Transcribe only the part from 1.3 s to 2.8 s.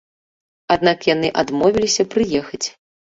адмовіліся прыехаць.